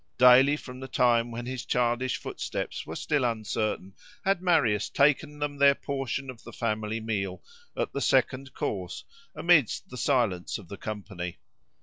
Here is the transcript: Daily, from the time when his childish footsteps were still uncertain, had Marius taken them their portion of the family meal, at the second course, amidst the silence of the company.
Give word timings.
Daily, 0.17 0.57
from 0.57 0.79
the 0.79 0.87
time 0.87 1.29
when 1.29 1.45
his 1.45 1.63
childish 1.63 2.17
footsteps 2.17 2.87
were 2.87 2.95
still 2.95 3.23
uncertain, 3.23 3.93
had 4.25 4.41
Marius 4.41 4.89
taken 4.89 5.37
them 5.37 5.57
their 5.59 5.75
portion 5.75 6.27
of 6.31 6.43
the 6.43 6.51
family 6.51 6.99
meal, 6.99 7.43
at 7.77 7.93
the 7.93 8.01
second 8.01 8.55
course, 8.55 9.03
amidst 9.35 9.91
the 9.91 9.97
silence 9.97 10.57
of 10.57 10.69
the 10.69 10.77
company. 10.77 11.37